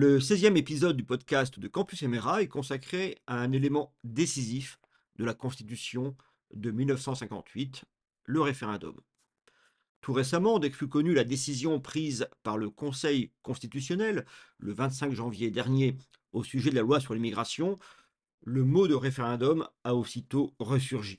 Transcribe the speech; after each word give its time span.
Le 0.00 0.20
16e 0.20 0.56
épisode 0.56 0.96
du 0.96 1.02
podcast 1.02 1.58
de 1.58 1.66
Campus 1.66 2.04
Emera 2.04 2.40
est 2.40 2.46
consacré 2.46 3.18
à 3.26 3.40
un 3.40 3.50
élément 3.50 3.96
décisif 4.04 4.78
de 5.16 5.24
la 5.24 5.34
Constitution 5.34 6.16
de 6.54 6.70
1958, 6.70 7.84
le 8.22 8.40
référendum. 8.40 8.94
Tout 10.00 10.12
récemment, 10.12 10.60
dès 10.60 10.70
que 10.70 10.76
fut 10.76 10.86
connue 10.86 11.14
la 11.14 11.24
décision 11.24 11.80
prise 11.80 12.28
par 12.44 12.58
le 12.58 12.70
Conseil 12.70 13.32
constitutionnel 13.42 14.24
le 14.58 14.72
25 14.72 15.10
janvier 15.10 15.50
dernier 15.50 15.96
au 16.30 16.44
sujet 16.44 16.70
de 16.70 16.76
la 16.76 16.82
loi 16.82 17.00
sur 17.00 17.14
l'immigration, 17.14 17.76
le 18.44 18.62
mot 18.62 18.86
de 18.86 18.94
référendum 18.94 19.66
a 19.82 19.96
aussitôt 19.96 20.54
ressurgi. 20.60 21.18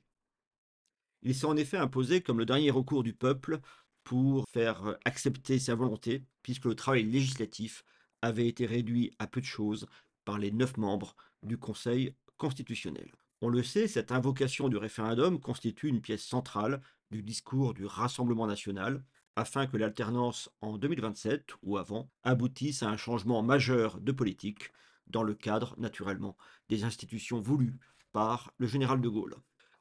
Il 1.22 1.36
s'est 1.36 1.48
en 1.48 1.58
effet 1.58 1.76
imposé 1.76 2.22
comme 2.22 2.40
le 2.40 2.46
dernier 2.46 2.72
recours 2.72 3.04
du 3.04 3.12
peuple 3.12 3.60
pour 4.06 4.48
faire 4.48 4.98
accepter 5.04 5.60
sa 5.60 5.76
volonté, 5.76 6.24
puisque 6.44 6.64
le 6.64 6.76
travail 6.76 7.04
législatif 7.04 7.84
avait 8.22 8.48
été 8.48 8.66
réduit 8.66 9.12
à 9.20 9.28
peu 9.28 9.42
de 9.42 9.46
choses 9.46 9.88
par 10.26 10.38
les 10.38 10.52
neuf 10.52 10.78
membres 10.78 11.16
du 11.44 11.58
Conseil 11.58 12.14
constitutionnel. 12.38 13.12
On 13.42 13.50
le 13.50 13.64
sait, 13.64 13.88
cette 13.88 14.12
invocation 14.12 14.68
du 14.68 14.78
référendum 14.78 15.40
constitue 15.40 15.88
une 15.88 16.02
pièce 16.02 16.24
centrale 16.24 16.82
du 17.10 17.24
discours 17.24 17.74
du 17.74 17.86
Rassemblement 17.86 18.48
national, 18.48 19.04
afin 19.36 19.68
que 19.68 19.78
l'alternance 19.78 20.50
en 20.60 20.78
2027 20.78 21.52
ou 21.64 21.78
avant 21.78 22.10
aboutisse 22.24 22.84
à 22.84 22.90
un 22.90 22.98
changement 22.98 23.42
majeur 23.42 24.02
de 24.02 24.12
politique 24.12 24.72
dans 25.08 25.24
le 25.24 25.34
cadre, 25.34 25.74
naturellement, 25.78 26.36
des 26.68 26.84
institutions 26.84 27.40
voulues 27.40 27.80
par 28.12 28.52
le 28.58 28.68
général 28.68 29.02
de 29.02 29.10
Gaulle. 29.10 29.36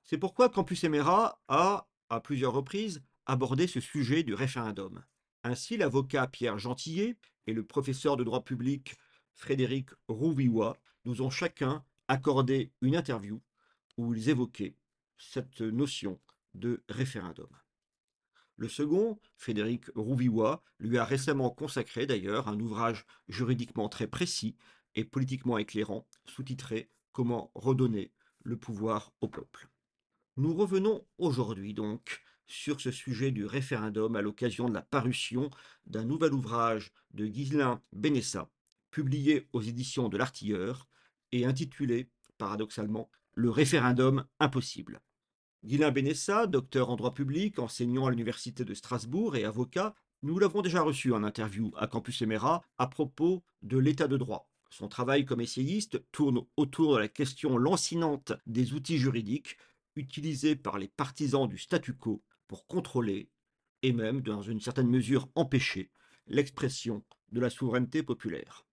C'est 0.04 0.18
pourquoi 0.18 0.48
Campus 0.48 0.84
Emera 0.84 1.42
a, 1.48 1.88
à 2.08 2.20
plusieurs 2.20 2.52
reprises, 2.52 3.02
abordé 3.26 3.66
ce 3.66 3.80
sujet 3.80 4.22
du 4.22 4.34
référendum. 4.34 5.02
Ainsi, 5.44 5.76
l'avocat 5.76 6.26
Pierre 6.26 6.58
Gentillet 6.58 7.16
et 7.46 7.52
le 7.52 7.64
professeur 7.64 8.16
de 8.16 8.24
droit 8.24 8.44
public 8.44 8.96
Frédéric 9.34 9.90
Rouviwa 10.08 10.76
nous 11.04 11.22
ont 11.22 11.30
chacun 11.30 11.84
accordé 12.08 12.72
une 12.80 12.96
interview 12.96 13.40
où 13.96 14.14
ils 14.14 14.28
évoquaient 14.28 14.76
cette 15.16 15.60
notion 15.60 16.20
de 16.54 16.82
référendum. 16.88 17.48
Le 18.56 18.68
second, 18.68 19.20
Frédéric 19.36 19.84
Rouviwa, 19.94 20.62
lui 20.80 20.98
a 20.98 21.04
récemment 21.04 21.50
consacré 21.50 22.06
d'ailleurs 22.06 22.48
un 22.48 22.58
ouvrage 22.58 23.06
juridiquement 23.28 23.88
très 23.88 24.08
précis 24.08 24.56
et 24.96 25.04
politiquement 25.04 25.58
éclairant, 25.58 26.06
sous-titré 26.26 26.90
Comment 27.12 27.50
redonner 27.54 28.12
le 28.44 28.56
pouvoir 28.56 29.12
au 29.20 29.28
peuple. 29.28 29.68
Nous 30.36 30.54
revenons 30.54 31.04
aujourd'hui 31.18 31.74
donc 31.74 32.22
sur 32.48 32.80
ce 32.80 32.90
sujet 32.90 33.30
du 33.30 33.44
référendum 33.44 34.16
à 34.16 34.22
l'occasion 34.22 34.68
de 34.68 34.74
la 34.74 34.82
parution 34.82 35.50
d'un 35.86 36.04
nouvel 36.04 36.32
ouvrage 36.32 36.92
de 37.12 37.26
Ghislain 37.26 37.82
Benessa, 37.92 38.50
publié 38.90 39.46
aux 39.52 39.62
éditions 39.62 40.08
de 40.08 40.16
l'Artilleur 40.16 40.88
et 41.32 41.44
intitulé, 41.44 42.08
paradoxalement, 42.38 43.10
Le 43.34 43.50
référendum 43.50 44.24
impossible. 44.40 45.00
Ghislain 45.64 45.92
Benessa, 45.92 46.46
docteur 46.46 46.90
en 46.90 46.96
droit 46.96 47.14
public, 47.14 47.58
enseignant 47.58 48.06
à 48.06 48.10
l'Université 48.10 48.64
de 48.64 48.74
Strasbourg 48.74 49.36
et 49.36 49.44
avocat, 49.44 49.94
nous 50.22 50.38
l'avons 50.40 50.62
déjà 50.62 50.82
reçu 50.82 51.12
en 51.12 51.22
interview 51.22 51.72
à 51.76 51.86
Campus 51.86 52.22
Emera 52.22 52.64
à 52.78 52.88
propos 52.88 53.44
de 53.62 53.78
l'état 53.78 54.08
de 54.08 54.16
droit. 54.16 54.50
Son 54.70 54.88
travail 54.88 55.24
comme 55.24 55.40
essayiste 55.40 56.02
tourne 56.10 56.40
autour 56.56 56.94
de 56.94 56.98
la 56.98 57.08
question 57.08 57.56
lancinante 57.56 58.32
des 58.46 58.72
outils 58.72 58.98
juridiques 58.98 59.56
utilisés 59.96 60.56
par 60.56 60.78
les 60.78 60.88
partisans 60.88 61.48
du 61.48 61.58
statu 61.58 61.94
quo 61.94 62.22
pour 62.48 62.66
contrôler 62.66 63.30
et 63.82 63.92
même, 63.92 64.22
dans 64.22 64.42
une 64.42 64.60
certaine 64.60 64.88
mesure, 64.88 65.28
empêcher 65.36 65.90
l'expression 66.26 67.04
de 67.30 67.40
la 67.40 67.50
souveraineté 67.50 68.02
populaire. 68.02 68.66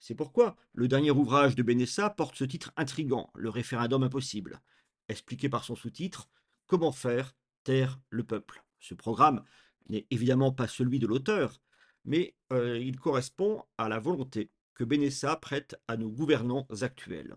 C'est 0.00 0.16
pourquoi 0.16 0.56
le 0.72 0.88
dernier 0.88 1.12
ouvrage 1.12 1.54
de 1.54 1.62
Benessa 1.62 2.10
porte 2.10 2.34
ce 2.36 2.44
titre 2.44 2.72
intrigant, 2.76 3.30
Le 3.34 3.50
référendum 3.50 4.02
impossible, 4.02 4.60
expliqué 5.08 5.48
par 5.48 5.62
son 5.62 5.76
sous-titre 5.76 6.28
Comment 6.66 6.90
faire 6.90 7.36
taire 7.62 8.00
le 8.10 8.24
peuple. 8.24 8.64
Ce 8.80 8.94
programme 8.94 9.44
n'est 9.88 10.06
évidemment 10.10 10.50
pas 10.52 10.66
celui 10.66 10.98
de 10.98 11.06
l'auteur, 11.06 11.60
mais 12.04 12.34
euh, 12.52 12.78
il 12.78 12.98
correspond 12.98 13.62
à 13.78 13.88
la 13.88 14.00
volonté 14.00 14.50
que 14.74 14.82
Benessa 14.82 15.36
prête 15.36 15.76
à 15.86 15.96
nos 15.96 16.10
gouvernants 16.10 16.66
actuels. 16.80 17.36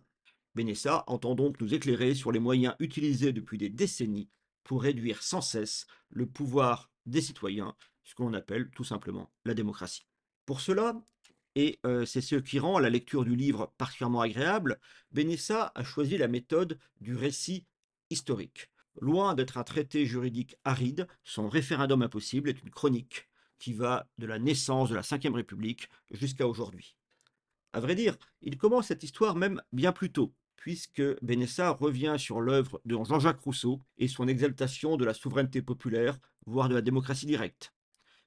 Benessa 0.55 1.03
entend 1.07 1.35
donc 1.35 1.59
nous 1.61 1.73
éclairer 1.73 2.15
sur 2.15 2.31
les 2.31 2.39
moyens 2.39 2.75
utilisés 2.79 3.33
depuis 3.33 3.57
des 3.57 3.69
décennies 3.69 4.29
pour 4.65 4.81
réduire 4.81 5.23
sans 5.23 5.41
cesse 5.41 5.87
le 6.09 6.25
pouvoir 6.25 6.91
des 7.05 7.21
citoyens, 7.21 7.75
ce 8.03 8.15
qu'on 8.15 8.33
appelle 8.33 8.69
tout 8.71 8.83
simplement 8.83 9.31
la 9.45 9.53
démocratie. 9.53 10.07
Pour 10.45 10.59
cela, 10.59 11.01
et 11.55 11.79
euh, 11.85 12.05
c'est 12.05 12.19
ce 12.19 12.35
qui 12.35 12.59
rend 12.59 12.79
la 12.79 12.89
lecture 12.89 13.23
du 13.23 13.35
livre 13.35 13.73
particulièrement 13.77 14.21
agréable, 14.21 14.79
Benessa 15.11 15.71
a 15.73 15.83
choisi 15.83 16.17
la 16.17 16.27
méthode 16.27 16.77
du 16.99 17.15
récit 17.15 17.65
historique. 18.09 18.69
Loin 18.99 19.35
d'être 19.35 19.57
un 19.57 19.63
traité 19.63 20.05
juridique 20.05 20.55
aride, 20.65 21.07
son 21.23 21.47
référendum 21.47 22.01
impossible 22.01 22.49
est 22.49 22.61
une 22.61 22.71
chronique 22.71 23.29
qui 23.59 23.73
va 23.73 24.07
de 24.17 24.25
la 24.25 24.39
naissance 24.39 24.89
de 24.89 24.95
la 24.95 25.01
Ve 25.01 25.33
République 25.33 25.89
jusqu'à 26.11 26.47
aujourd'hui. 26.47 26.97
À 27.71 27.79
vrai 27.79 27.95
dire, 27.95 28.17
il 28.41 28.57
commence 28.57 28.87
cette 28.87 29.03
histoire 29.03 29.35
même 29.35 29.61
bien 29.73 29.91
plus 29.91 30.11
tôt, 30.11 30.33
puisque 30.55 31.03
Benessa 31.23 31.71
revient 31.71 32.15
sur 32.17 32.41
l'œuvre 32.41 32.81
de 32.85 32.95
Jean-Jacques 32.95 33.41
Rousseau 33.41 33.81
et 33.97 34.07
son 34.07 34.27
exaltation 34.27 34.97
de 34.97 35.05
la 35.05 35.13
souveraineté 35.13 35.61
populaire, 35.61 36.17
voire 36.45 36.69
de 36.69 36.75
la 36.75 36.81
démocratie 36.81 37.25
directe. 37.25 37.73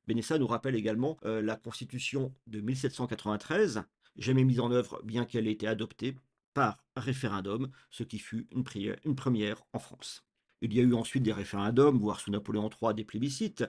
Benessa 0.07 0.39
nous 0.39 0.47
rappelle 0.47 0.75
également 0.75 1.19
euh, 1.25 1.43
la 1.43 1.57
Constitution 1.57 2.35
de 2.47 2.61
1793, 2.61 3.83
jamais 4.17 4.45
mise 4.45 4.61
en 4.61 4.71
œuvre 4.71 5.03
bien 5.05 5.25
qu'elle 5.25 5.47
ait 5.47 5.53
été 5.53 5.67
adoptée 5.67 6.17
par 6.55 6.83
référendum, 6.97 7.71
ce 7.91 8.05
qui 8.05 8.19
fut 8.19 8.47
une, 8.51 8.65
une 9.05 9.15
première 9.15 9.63
en 9.73 9.79
France. 9.79 10.25
Il 10.61 10.75
y 10.75 10.81
a 10.81 10.83
eu 10.83 10.95
ensuite 10.95 11.23
des 11.23 11.33
référendums, 11.33 11.99
voire 11.99 12.21
sous 12.21 12.31
Napoléon 12.31 12.69
III 12.71 12.95
des 12.95 13.05
plébiscites, 13.05 13.65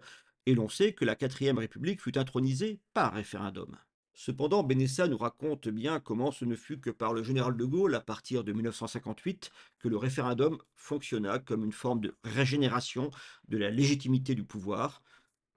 et 0.45 0.55
l'on 0.55 0.69
sait 0.69 0.93
que 0.93 1.05
la 1.05 1.15
quatrième 1.15 1.59
République 1.59 2.01
fut 2.01 2.17
intronisée 2.17 2.79
par 2.93 3.13
référendum. 3.13 3.77
Cependant, 4.13 4.63
Benessa 4.63 5.07
nous 5.07 5.17
raconte 5.17 5.69
bien 5.69 5.99
comment 5.99 6.31
ce 6.31 6.43
ne 6.43 6.55
fut 6.55 6.79
que 6.79 6.89
par 6.89 7.13
le 7.13 7.23
général 7.23 7.55
de 7.55 7.65
Gaulle, 7.65 7.95
à 7.95 8.01
partir 8.01 8.43
de 8.43 8.51
1958, 8.51 9.49
que 9.79 9.87
le 9.87 9.97
référendum 9.97 10.57
fonctionna 10.75 11.39
comme 11.39 11.63
une 11.63 11.71
forme 11.71 12.01
de 12.01 12.15
régénération 12.23 13.11
de 13.47 13.57
la 13.57 13.69
légitimité 13.69 14.35
du 14.35 14.43
pouvoir, 14.43 15.01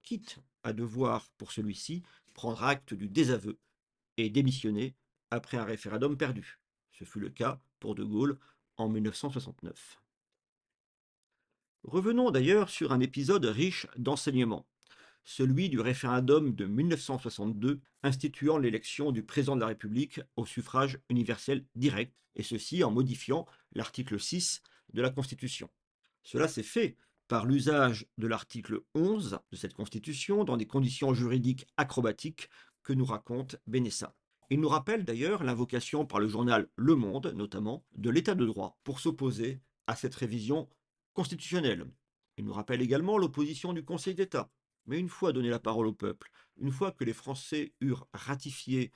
quitte 0.01 0.39
à 0.63 0.71
devoir, 0.71 1.29
pour 1.37 1.51
celui-ci, 1.51 2.03
prendre 2.33 2.63
acte 2.63 2.93
du 2.93 3.09
désaveu 3.09 3.59
et 4.17 4.29
démissionner 4.29 4.95
après 5.29 5.57
un 5.57 5.65
référendum 5.65 6.17
perdu. 6.17 6.59
Ce 6.91 7.03
fut 7.03 7.19
le 7.19 7.29
cas 7.29 7.59
pour 7.79 7.95
de 7.95 8.03
Gaulle 8.03 8.37
en 8.77 8.87
1969. 8.87 9.99
Revenons 11.83 12.31
d'ailleurs 12.31 12.69
sur 12.69 12.93
un 12.93 13.01
épisode 13.01 13.43
riche 13.45 13.87
d'enseignements 13.97 14.65
celui 15.23 15.69
du 15.69 15.79
référendum 15.79 16.53
de 16.53 16.65
1962 16.65 17.81
instituant 18.03 18.57
l'élection 18.57 19.11
du 19.11 19.23
président 19.23 19.55
de 19.55 19.61
la 19.61 19.67
République 19.67 20.21
au 20.35 20.45
suffrage 20.45 20.99
universel 21.09 21.65
direct, 21.75 22.13
et 22.35 22.43
ceci 22.43 22.83
en 22.83 22.91
modifiant 22.91 23.45
l'article 23.73 24.19
6 24.19 24.61
de 24.93 25.01
la 25.01 25.09
Constitution. 25.09 25.69
Cela 26.23 26.47
s'est 26.47 26.63
fait 26.63 26.97
par 27.27 27.45
l'usage 27.45 28.05
de 28.17 28.27
l'article 28.27 28.81
11 28.95 29.39
de 29.51 29.55
cette 29.55 29.73
Constitution 29.73 30.43
dans 30.43 30.57
des 30.57 30.67
conditions 30.67 31.13
juridiques 31.13 31.67
acrobatiques 31.77 32.49
que 32.83 32.93
nous 32.93 33.05
raconte 33.05 33.55
Benessa. 33.65 34.15
Il 34.49 34.59
nous 34.59 34.69
rappelle 34.69 35.05
d'ailleurs 35.05 35.43
l'invocation 35.43 36.05
par 36.05 36.19
le 36.19 36.27
journal 36.27 36.69
Le 36.75 36.95
Monde, 36.95 37.33
notamment, 37.35 37.85
de 37.95 38.09
l'état 38.09 38.35
de 38.35 38.45
droit 38.45 38.77
pour 38.83 38.99
s'opposer 38.99 39.61
à 39.87 39.95
cette 39.95 40.15
révision 40.15 40.69
constitutionnelle. 41.13 41.87
Il 42.37 42.45
nous 42.45 42.53
rappelle 42.53 42.81
également 42.81 43.17
l'opposition 43.17 43.73
du 43.73 43.85
Conseil 43.85 44.15
d'État, 44.15 44.51
mais 44.85 44.99
une 44.99 45.09
fois 45.09 45.33
donné 45.33 45.49
la 45.49 45.59
parole 45.59 45.87
au 45.87 45.93
peuple, 45.93 46.29
une 46.57 46.71
fois 46.71 46.91
que 46.91 47.03
les 47.03 47.13
Français 47.13 47.73
eurent 47.81 48.07
ratifié 48.13 48.91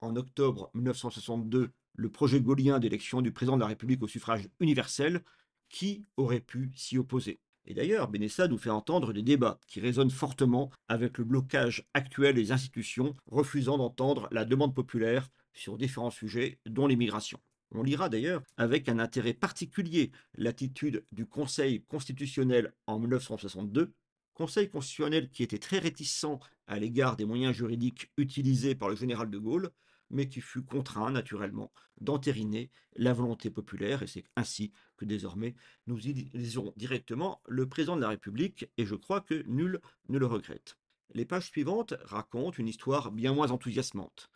en 0.00 0.16
octobre 0.16 0.70
1962 0.74 1.70
le 1.98 2.10
projet 2.10 2.40
gaulien 2.40 2.78
d'élection 2.78 3.22
du 3.22 3.32
président 3.32 3.56
de 3.56 3.62
la 3.62 3.68
République 3.68 4.02
au 4.02 4.08
suffrage 4.08 4.48
universel, 4.60 5.22
qui 5.68 6.04
aurait 6.16 6.40
pu 6.40 6.70
s'y 6.74 6.98
opposer? 6.98 7.40
Et 7.64 7.74
d'ailleurs, 7.74 8.08
Benessa 8.08 8.46
nous 8.46 8.58
fait 8.58 8.70
entendre 8.70 9.12
des 9.12 9.22
débats 9.22 9.58
qui 9.66 9.80
résonnent 9.80 10.10
fortement 10.10 10.70
avec 10.88 11.18
le 11.18 11.24
blocage 11.24 11.84
actuel 11.94 12.36
des 12.36 12.52
institutions 12.52 13.14
refusant 13.26 13.78
d'entendre 13.78 14.28
la 14.30 14.44
demande 14.44 14.74
populaire 14.74 15.28
sur 15.52 15.76
différents 15.76 16.10
sujets, 16.10 16.60
dont 16.66 16.86
l'immigration. 16.86 17.40
On 17.72 17.82
lira 17.82 18.08
d'ailleurs 18.08 18.42
avec 18.56 18.88
un 18.88 19.00
intérêt 19.00 19.34
particulier 19.34 20.12
l'attitude 20.34 21.04
du 21.10 21.26
Conseil 21.26 21.82
constitutionnel 21.82 22.72
en 22.86 23.00
1962 23.00 23.92
Conseil 24.36 24.68
constitutionnel 24.68 25.30
qui 25.30 25.42
était 25.42 25.56
très 25.56 25.78
réticent 25.78 26.26
à 26.66 26.78
l'égard 26.78 27.16
des 27.16 27.24
moyens 27.24 27.56
juridiques 27.56 28.12
utilisés 28.18 28.74
par 28.74 28.90
le 28.90 28.94
général 28.94 29.30
de 29.30 29.38
Gaulle, 29.38 29.70
mais 30.10 30.28
qui 30.28 30.42
fut 30.42 30.62
contraint 30.62 31.10
naturellement 31.10 31.72
d'entériner 32.02 32.70
la 32.96 33.14
volonté 33.14 33.48
populaire, 33.48 34.02
et 34.02 34.06
c'est 34.06 34.26
ainsi 34.36 34.72
que 34.98 35.06
désormais 35.06 35.54
nous 35.86 35.96
lisons 35.96 36.74
directement 36.76 37.40
le 37.48 37.66
président 37.66 37.96
de 37.96 38.02
la 38.02 38.10
République, 38.10 38.70
et 38.76 38.84
je 38.84 38.94
crois 38.94 39.22
que 39.22 39.42
nul 39.46 39.80
ne 40.10 40.18
le 40.18 40.26
regrette. 40.26 40.76
Les 41.14 41.24
pages 41.24 41.48
suivantes 41.48 41.94
racontent 42.02 42.58
une 42.58 42.68
histoire 42.68 43.12
bien 43.12 43.32
moins 43.32 43.52
enthousiasmante. 43.52 44.30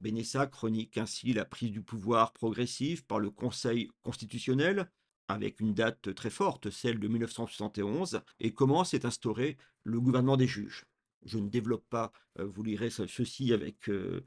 Benessa 0.00 0.48
chronique 0.48 0.98
ainsi 0.98 1.32
la 1.32 1.44
prise 1.44 1.70
du 1.70 1.82
pouvoir 1.82 2.32
progressive 2.32 3.04
par 3.06 3.20
le 3.20 3.30
Conseil 3.30 3.88
constitutionnel, 4.02 4.90
avec 5.28 5.60
une 5.60 5.74
date 5.74 6.14
très 6.14 6.30
forte, 6.30 6.70
celle 6.70 6.98
de 6.98 7.08
1971, 7.08 8.22
et 8.40 8.52
comment 8.52 8.84
s'est 8.84 9.06
instauré 9.06 9.56
le 9.84 10.00
gouvernement 10.00 10.36
des 10.36 10.46
juges. 10.46 10.86
Je 11.24 11.38
ne 11.38 11.48
développe 11.48 11.86
pas, 11.88 12.12
euh, 12.38 12.44
vous 12.44 12.62
lirez 12.62 12.90
ceci 12.90 13.52
avec 13.52 13.88
euh, 13.88 14.24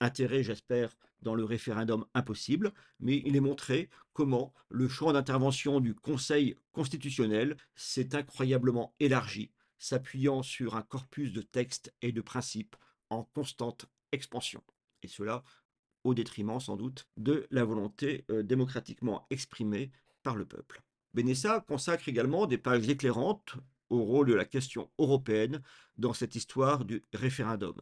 intérêt, 0.00 0.42
j'espère, 0.42 0.96
dans 1.22 1.34
le 1.34 1.44
référendum 1.44 2.04
impossible, 2.14 2.72
mais 3.00 3.22
il 3.24 3.34
est 3.34 3.40
montré 3.40 3.88
comment 4.12 4.52
le 4.68 4.88
champ 4.88 5.12
d'intervention 5.12 5.80
du 5.80 5.94
Conseil 5.94 6.54
constitutionnel 6.72 7.56
s'est 7.74 8.14
incroyablement 8.14 8.94
élargi, 9.00 9.50
s'appuyant 9.78 10.42
sur 10.42 10.76
un 10.76 10.82
corpus 10.82 11.32
de 11.32 11.42
textes 11.42 11.92
et 12.02 12.12
de 12.12 12.20
principes 12.20 12.76
en 13.10 13.24
constante 13.24 13.86
expansion. 14.12 14.62
Et 15.02 15.08
cela 15.08 15.42
au 16.04 16.14
détriment 16.14 16.60
sans 16.60 16.76
doute 16.76 17.08
de 17.16 17.46
la 17.50 17.64
volonté 17.64 18.24
euh, 18.30 18.42
démocratiquement 18.42 19.26
exprimée 19.30 19.90
le 20.32 20.46
peuple. 20.46 20.82
Benessa 21.12 21.60
consacre 21.60 22.08
également 22.08 22.46
des 22.46 22.58
pages 22.58 22.88
éclairantes 22.88 23.56
au 23.90 24.02
rôle 24.02 24.28
de 24.28 24.34
la 24.34 24.44
question 24.46 24.90
européenne 24.98 25.62
dans 25.98 26.14
cette 26.14 26.34
histoire 26.34 26.84
du 26.84 27.04
référendum. 27.12 27.80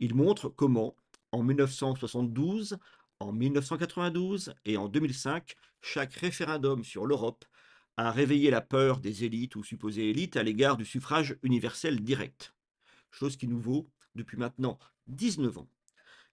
Il 0.00 0.14
montre 0.14 0.48
comment, 0.48 0.96
en 1.32 1.42
1972, 1.42 2.78
en 3.20 3.32
1992 3.32 4.54
et 4.64 4.76
en 4.76 4.88
2005, 4.88 5.54
chaque 5.80 6.14
référendum 6.14 6.84
sur 6.84 7.06
l'Europe 7.06 7.44
a 7.96 8.10
réveillé 8.10 8.50
la 8.50 8.60
peur 8.60 9.00
des 9.00 9.24
élites 9.24 9.56
ou 9.56 9.64
supposées 9.64 10.10
élites 10.10 10.36
à 10.36 10.42
l'égard 10.42 10.76
du 10.76 10.84
suffrage 10.84 11.36
universel 11.42 12.02
direct, 12.02 12.54
chose 13.10 13.36
qui 13.36 13.48
nous 13.48 13.60
vaut, 13.60 13.90
depuis 14.14 14.36
maintenant 14.36 14.78
19 15.08 15.58
ans, 15.58 15.68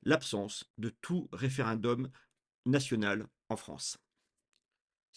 l'absence 0.04 0.70
de 0.78 0.90
tout 0.90 1.30
référendum 1.32 2.10
national 2.66 3.28
en 3.50 3.56
France. 3.56 3.98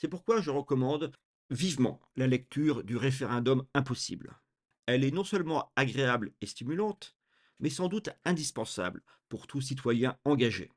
C'est 0.01 0.07
pourquoi 0.07 0.41
je 0.41 0.51
recommande 0.51 1.11
vivement 1.51 2.01
la 2.15 2.29
lecture 2.29 2.85
du 2.85 2.97
référendum 2.97 3.67
impossible. 3.75 4.39
Elle 4.87 5.03
est 5.03 5.11
non 5.11 5.25
seulement 5.25 5.73
agréable 5.75 6.33
et 6.41 6.47
stimulante, 6.47 7.17
mais 7.59 7.69
sans 7.69 7.89
doute 7.89 8.11
indispensable 8.25 9.03
pour 9.29 9.49
tout 9.49 9.61
citoyen 9.61 10.17
engagé. 10.25 10.71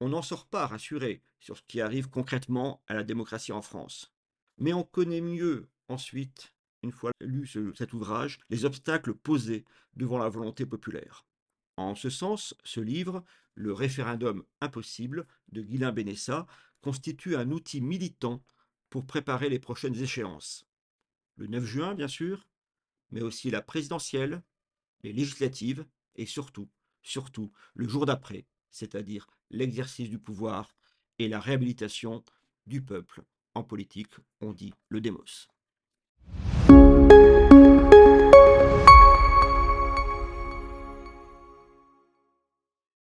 On 0.00 0.08
n'en 0.08 0.22
sort 0.22 0.48
pas 0.48 0.66
rassuré 0.66 1.22
sur 1.38 1.56
ce 1.56 1.62
qui 1.68 1.80
arrive 1.80 2.10
concrètement 2.10 2.82
à 2.88 2.94
la 2.94 3.04
démocratie 3.04 3.52
en 3.52 3.62
France. 3.62 4.12
Mais 4.58 4.72
on 4.72 4.82
connaît 4.82 5.20
mieux 5.20 5.68
ensuite, 5.86 6.52
une 6.82 6.90
fois 6.90 7.12
lu 7.20 7.46
cet 7.76 7.92
ouvrage, 7.92 8.40
les 8.50 8.64
obstacles 8.64 9.14
posés 9.14 9.64
devant 9.94 10.18
la 10.18 10.28
volonté 10.28 10.66
populaire. 10.66 11.24
En 11.76 11.94
ce 11.94 12.10
sens, 12.10 12.56
ce 12.64 12.80
livre, 12.80 13.22
Le 13.54 13.72
référendum 13.72 14.44
impossible 14.60 15.26
de 15.52 15.62
Guilain 15.62 15.92
Benessa, 15.92 16.46
constitue 16.80 17.36
un 17.36 17.50
outil 17.50 17.80
militant 17.80 18.42
pour 18.90 19.06
préparer 19.06 19.48
les 19.48 19.58
prochaines 19.58 20.00
échéances. 20.00 20.66
Le 21.36 21.46
9 21.46 21.64
juin, 21.64 21.94
bien 21.94 22.08
sûr, 22.08 22.48
mais 23.10 23.22
aussi 23.22 23.50
la 23.50 23.62
présidentielle, 23.62 24.42
les 25.02 25.12
législatives 25.12 25.86
et 26.16 26.26
surtout, 26.26 26.68
surtout, 27.02 27.52
le 27.74 27.88
jour 27.88 28.06
d'après, 28.06 28.46
c'est-à-dire 28.70 29.28
l'exercice 29.50 30.10
du 30.10 30.18
pouvoir 30.18 30.74
et 31.18 31.28
la 31.28 31.40
réhabilitation 31.40 32.24
du 32.66 32.82
peuple 32.82 33.22
en 33.54 33.64
politique, 33.64 34.14
on 34.40 34.52
dit 34.52 34.72
le 34.88 35.00
démos. 35.00 35.48